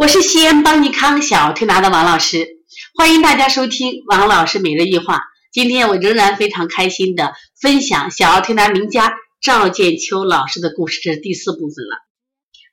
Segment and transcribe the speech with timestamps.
[0.00, 2.48] 我是西安邦尼康小儿推拿的王老师，
[2.94, 5.20] 欢迎大家收听王老师每日一话。
[5.52, 11.98] 今天我仍然非常开心的分享小儿推拿名家赵建秋老师的故事，这是第四部分了。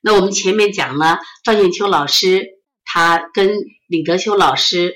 [0.00, 2.46] 那我们前面讲了赵建秋老师，
[2.86, 3.58] 他跟
[3.88, 4.94] 李德修老师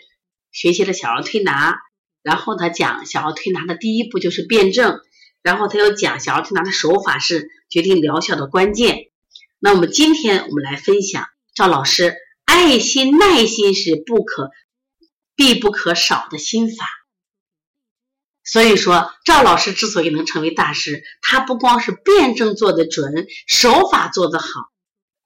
[0.52, 1.80] 学习了小儿推拿，
[2.22, 5.00] 然后他讲小儿推拿的第一步就是辩证，
[5.42, 9.10] 然后他又讲小儿推拿的手法是决定疗效的关键。
[9.58, 11.26] 那我们今天我们来分享。
[11.54, 12.16] 赵老师，
[12.46, 14.50] 爱心、耐心是不可
[15.36, 16.86] 必不可少的心法。
[18.44, 24.48] 所以说，赵老师之所以能成为大师，他不光是辩证做得准，手法做得好，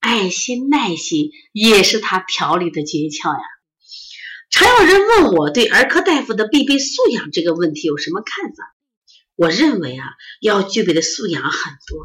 [0.01, 3.45] 爱心、耐心也是他调理的诀窍呀。
[4.51, 8.75] 常有人问我对儿科大夫的必备素养这个问题有什么看法？
[9.37, 10.05] 我认为啊，
[10.41, 12.05] 要具备的素养很多。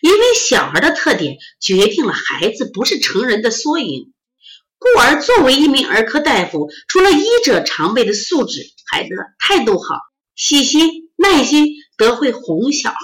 [0.00, 0.18] 因为
[0.48, 4.12] 小儿的特点决定了孩子不是成人的缩影，
[4.78, 9.96] 故而作为一名儿科大夫，除了医者常备的素质，还得态度好、
[10.36, 12.98] 细心、耐心，得会哄小孩。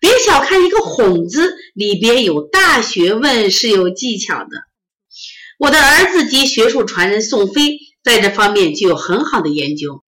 [0.00, 4.50] 别小看一个“哄”字，里边有大学问，是有技巧的。
[5.58, 10.03] 我的儿子及学术传人宋飞在这方面就有很好的研究。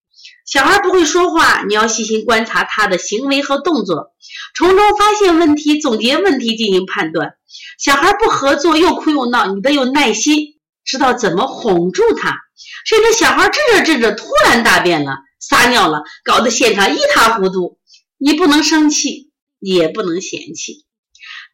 [0.47, 4.15] 小孩不会说话，你要细心观察他的行为和动作，
[4.55, 7.35] 从中发现问题，总结问题，进行判断。
[7.79, 12.39] 小孩不合作，又哭又闹，你得有耐心，知道怎么哄住他。
[12.87, 17.79] 甚至小孩治着治着，突然大便了，撒尿了，搞得现场一塌糊涂，
[18.17, 20.87] 你不能生气，也不能嫌弃。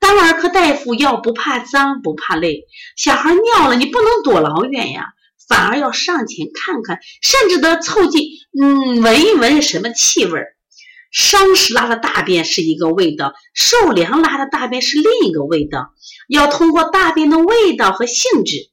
[0.01, 2.67] 当儿科大夫要不怕脏，不怕累。
[2.97, 5.15] 小孩尿了，你不能躲老远呀。
[5.53, 8.23] 反而要上前看看，甚至得凑近，
[8.59, 10.57] 嗯，闻一闻什么气味儿。
[11.11, 15.93] 伤食拉的大便是一个味道，受凉拉的大便是另一个味道。
[16.27, 18.71] 要通过大便的味道和性质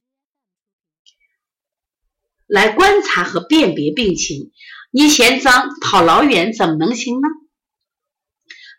[2.47, 4.53] 来观察和辨别病情。
[4.89, 7.27] 你嫌脏跑老远怎么能行呢？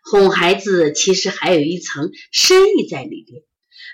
[0.03, 3.43] 哄孩子其实还有一层深意在里边。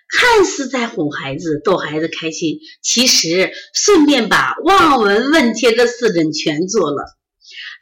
[0.09, 7.17] 看似在哄孩子、逗孩子开心，其实顺便把望闻问切这四诊全做了。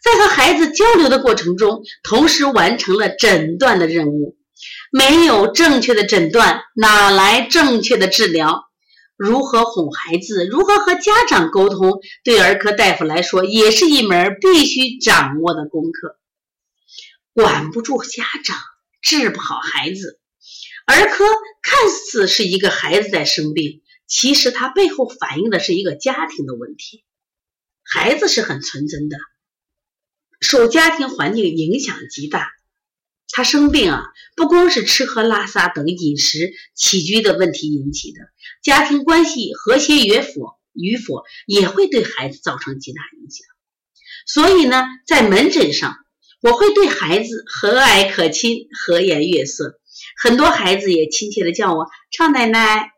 [0.04, 4.38] 在和孩子交流的过程中，同时完成了诊断的任务。
[4.92, 8.64] 没有正确的诊断，哪来正确的治疗？
[9.18, 16.18] 如何哄孩子，如何和家长沟通，对儿科大夫来说也是一门必须掌握的功课。
[17.34, 18.58] 管不住家长，
[19.02, 20.20] 治不好孩子。
[20.86, 21.26] 儿科
[21.62, 27.04] 看似是一个孩子在生病，其实它背后反映的是一个家庭的问题。
[27.84, 29.18] 孩子是很纯真的，
[30.42, 32.50] 受家庭环境影响极大。
[33.30, 34.04] 他生病啊，
[34.36, 38.20] 不光是吃喝拉撒等饮食起居的问题引起的，
[38.64, 43.46] 家庭关系和谐与否与否也会对孩子造成极大影响。
[44.28, 45.98] 所以呢，在门诊上，
[46.42, 49.80] 我会对孩子和蔼可亲、和颜悦色。
[50.22, 52.92] 很多孩子也亲切的叫我畅奶奶，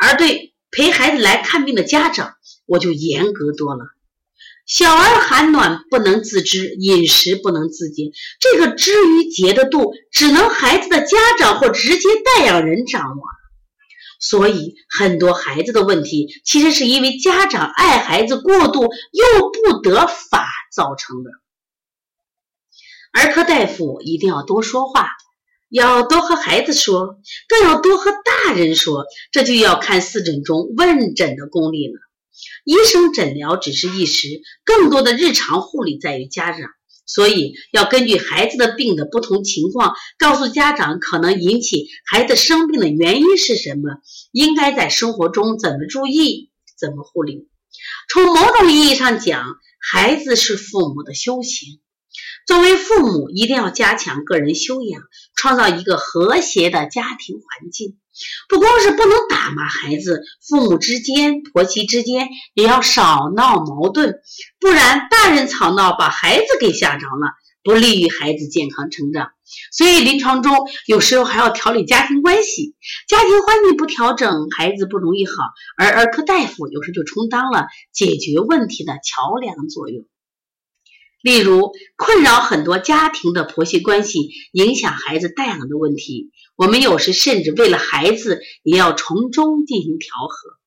[0.00, 2.34] 而对陪孩子来看病的家长，
[2.66, 3.84] 我就严格多了。
[4.64, 13.22] 小儿寒暖不能自知，饮食不能自节，这个知与节的度，只能孩子的家长或直接带养人掌握。
[14.20, 21.30] 所以，很多孩子的问题，其实是因为家长爱孩子过度又不得法造成的。
[23.12, 25.10] 儿科大夫一定要多说话。
[25.72, 27.18] 要多和孩子说，
[27.48, 31.94] 更要多和大人说，这就要看四诊中问诊的功力了。
[32.64, 34.28] 医生诊疗只是一时，
[34.64, 36.68] 更多的日常护理在于家长，
[37.06, 47.48] 所以要根据孩子的病的不同情况，告诉家长可能引起孩子生病的原因是什么，应该在生活中怎么注意，怎么护理。
[48.12, 49.46] 从某种意义上讲，
[49.80, 51.80] 孩子是父母的修行。
[52.46, 55.02] 作为父母，一定要加强个人修养，
[55.34, 57.96] 创造一个和谐的家庭环境。
[58.48, 64.20] 不光是不能打骂孩子，父母之间、婆媳之间也要少闹矛盾，
[64.60, 67.32] 不然大人吵闹把孩子给吓着了，
[67.62, 69.30] 不利于孩子健康成长。
[69.70, 70.54] 所以临床中
[70.86, 72.74] 有时候还要调理家庭关系，
[73.08, 75.32] 家庭环境不调整，孩子不容易好。
[75.78, 80.04] 而儿科大夫有时就充当了解决问题的桥梁作用。
[81.22, 90.58] 例如，困扰很多家庭的婆媳关系，影响孩子带养的问题，我们有时甚至为了孩子，也要从中进行调和。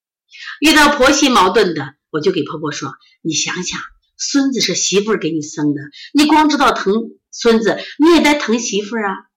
[0.61, 3.79] 遇到婆媳矛盾的，我就给婆婆说：“你想想，
[4.17, 5.81] 孙子是媳妇给你生的，
[6.13, 9.27] 你光知道疼孙子，你也得疼媳妇啊。”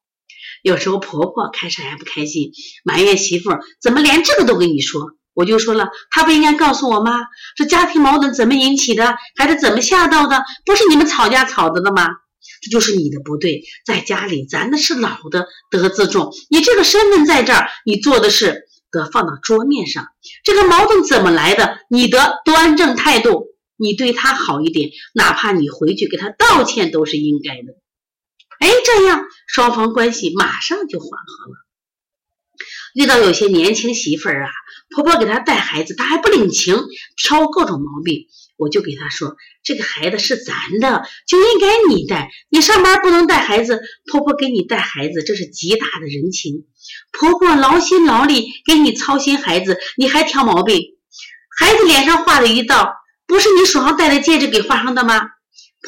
[0.62, 2.52] 有时候婆婆开始还不开心，
[2.84, 3.50] 埋怨媳妇
[3.80, 5.17] 怎么连这个都跟你说。
[5.38, 7.12] 我就说了，他不应该告诉我吗？
[7.54, 9.16] 这家庭矛盾怎么引起的？
[9.36, 10.42] 孩子怎么吓到的？
[10.66, 12.08] 不是你们吵架吵的的吗？
[12.60, 13.62] 这就是你的不对。
[13.86, 20.08] 在家里，咱那是老的得自重，你这个身份在这儿，你做的事得放到桌面上。
[20.42, 21.78] 这个矛盾怎么来的？
[21.88, 23.44] 你的端正态度，
[23.76, 27.78] 你对他好一点，哪怕你回去给他道歉都是应该的。
[28.58, 31.67] 哎，这样双方关系马上就缓和了。
[32.94, 34.50] 遇到有些年轻媳妇儿啊，
[34.94, 36.76] 婆婆给她带孩子，她还不领情，
[37.16, 38.26] 挑各种毛病。
[38.56, 42.28] 我就给她说：“这个孩子是咱的，就应该你带。
[42.48, 43.80] 你上班不能带孩子，
[44.10, 46.66] 婆婆给你带孩子，这是极大的人情。
[47.12, 50.96] 婆婆劳心劳力给你操心孩子，你还挑毛病。
[51.56, 52.94] 孩子脸上画了一道，
[53.28, 55.20] 不是你手上戴的戒指给画上的吗？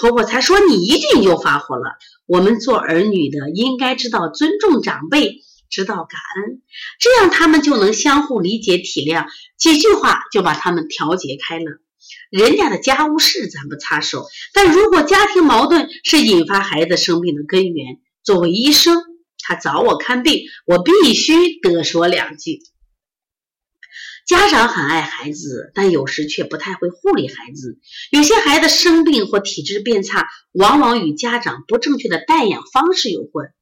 [0.00, 1.96] 婆婆才说你一句你就发火了。
[2.26, 6.60] 我们做儿女的应该知道尊重长辈。”知道感恩，
[6.98, 9.26] 这样他们就能相互理解体谅，
[9.56, 11.64] 几句话就把他们调节开了。
[12.30, 19.00] 人家的家务事咱不插手，但如果家庭矛盾是引发孩子生病的根源，作为医生，
[19.38, 22.60] 他找我看病，我必须得说两句。
[24.26, 27.78] 家长很爱孩子，但有时却不太会护理孩子。
[28.10, 33.52] 有些孩子生病或体质变差，往往与家长不正确的带养方式有关。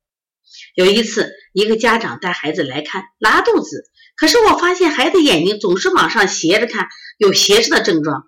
[0.75, 3.85] 有一次，一个家长带孩子来看拉肚子，
[4.17, 8.25] 可是我发现孩子眼睛总是往上斜着看，有斜视的症状。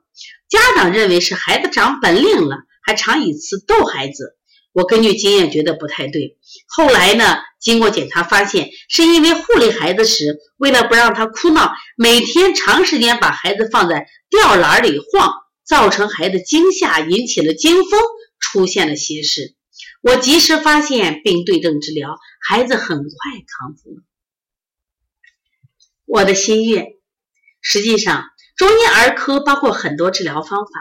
[0.48, 4.36] 家长认为是孩子长本领了，还常以此逗孩子。
[4.72, 6.38] 我根据经验觉得不太对。
[6.68, 15.32] 后来呢，经过检查发现，是因为护理孩子时，为了不让他哭闹，每天长时间把孩子放在吊篮里晃，
[15.66, 18.00] 造成孩子惊吓，引起了惊风，
[18.38, 19.54] 出现了斜视。
[20.02, 23.10] 我及时发现并对症治疗，孩子很快
[23.46, 24.02] 康复了。
[26.06, 26.94] 我的心愿，
[27.60, 30.72] 实际上中医儿科包括很多治疗方法，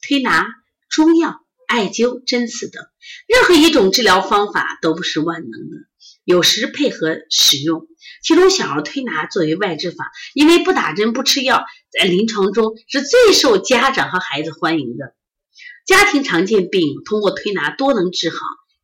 [0.00, 0.46] 推拿、
[0.88, 2.84] 中药、艾灸、针刺等，
[3.26, 5.76] 任何一种治疗方法都不是万能的，
[6.24, 7.88] 有时配合使用。
[8.22, 15.14] 其中小儿推拿作为外治法，因为不打针不吃药，在临床中是最受家长和孩子欢迎的。
[15.84, 18.36] 家庭常见病通过推拿多能治好。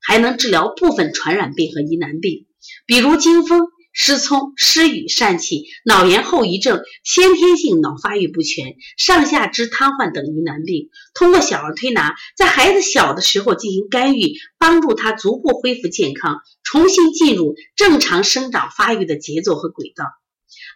[0.04, 2.46] 还能治疗部分传染病和疑难病，
[2.86, 10.90] 比如惊风、失聪、失语、疝气、脑炎后遗症、先天性脑发育不全、上下肢瘫痪等疑难病。
[11.14, 20.04] 通过小儿推拿，在孩子小的时候进行干预，帮助他逐步恢复健康，重新进入正常生长发育的节奏和轨道。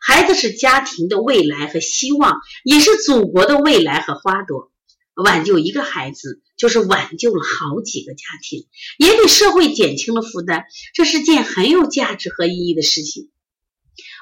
[0.01, 4.71] 孩子是家庭的未来和希望，也是祖国的未来和花朵。
[5.15, 8.67] 挽救一个孩子，就是挽救了好几个家庭，
[8.99, 13.31] 也给社会减轻了负担，这是件很有价值和意义的事情。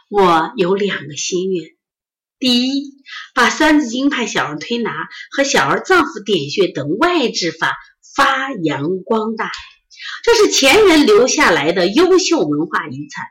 [0.09, 1.71] 我有两个心愿：
[2.38, 2.93] 第一，
[3.35, 4.93] 把三字经派小儿推拿
[5.31, 7.75] 和小儿脏腑点穴等外治法
[8.15, 9.50] 发扬光大，
[10.23, 13.25] 这是前人留下来的优秀文化遗产，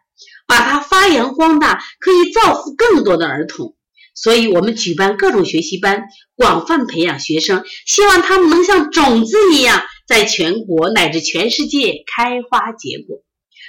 [0.47, 3.77] 把它发扬光大，可以造福更多的儿童。
[4.15, 13.23] 所以，我们举办各种学习班，广泛培养学生，希望他们能像种子一样，在全国乃至全世界开花结果。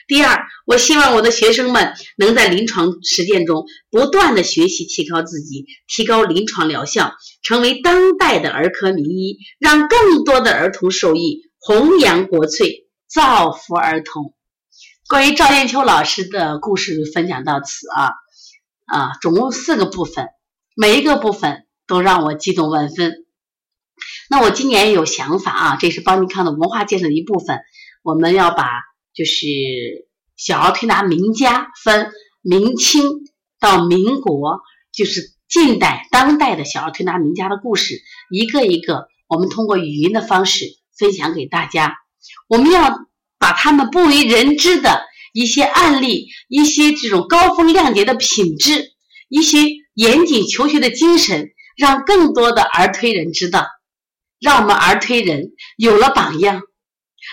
[0.07, 14.33] 第二，我希望我的学生们能在临床实践中不断的学习，提高自己，提高临床疗效，成为当代的儿科名医，让更多的儿童受益，弘扬国粹，造福儿童。
[15.09, 18.11] 关于赵艳秋老师的故事分享到此啊
[18.87, 20.29] 啊，总共四个部分。
[20.75, 23.25] 每一个部分都让我激动万分。
[24.29, 27.61] 那我今年有想法啊，这是邦尼康的文化建设的一部分。
[28.03, 28.69] 我们要把
[29.15, 29.47] 就是
[30.37, 32.13] 小儿推拿名家分
[32.43, 33.11] 明清
[33.59, 34.61] 到民国，
[34.93, 37.95] 就是近代、当代的小儿推拿名家的故事，
[38.31, 40.67] 一个一个，我们通过语音的方式
[40.99, 41.97] 分享给大家。
[42.49, 43.07] 我们要
[43.39, 48.93] 把他们不为人知的一些案例、一些这种高风亮节的品质、
[49.29, 49.59] 一些。
[49.97, 53.67] 严谨求学的精神，让更多的儿推人知道，
[54.39, 56.61] 让我们儿推人有了榜样，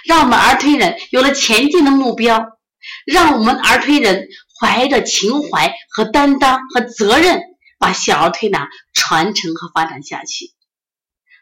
[0.08, 2.42] 让我们儿推人有了前进的目标，
[3.06, 7.42] 让我们儿推人怀着情怀和担当和责任，
[7.78, 10.54] 把小儿推拿传承和发展下去。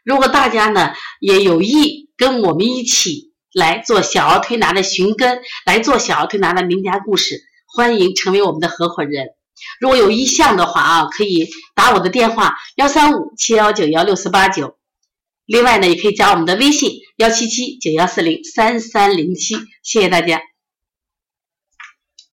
[0.02, 9.28] 如果大家呢也有意跟我们一起来做小儿推拿的寻根，来做小儿推拿的名家故事，欢迎成为我们的合伙人。
[9.80, 14.76] 如果有意向的话啊，可以打我的电话幺三五七幺九幺六四八九。
[15.46, 19.56] 另外呢，也可以加我们的微信幺七七九幺四零三三零七。
[19.82, 20.40] 谢谢大家。